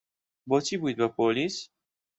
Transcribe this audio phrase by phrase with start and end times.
[0.49, 1.55] بۆچی بوویت بە پۆلیس؟